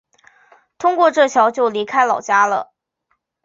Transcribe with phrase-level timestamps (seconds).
[0.79, 2.73] 通过这桥就离开老家了